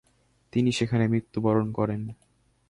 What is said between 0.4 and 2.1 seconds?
তিনি সেখানে মৃত্যুবরণ করেন।